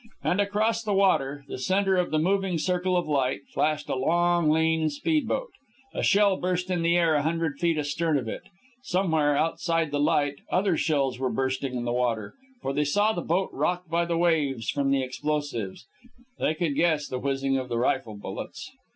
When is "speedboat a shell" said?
4.89-6.37